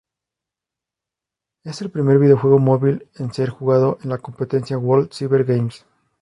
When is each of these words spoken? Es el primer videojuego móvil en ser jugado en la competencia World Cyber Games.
Es 1.63 1.83
el 1.83 1.91
primer 1.91 2.17
videojuego 2.17 2.57
móvil 2.57 3.07
en 3.17 3.31
ser 3.31 3.49
jugado 3.49 3.99
en 4.01 4.09
la 4.09 4.17
competencia 4.17 4.79
World 4.79 5.13
Cyber 5.13 5.43
Games. 5.43 5.85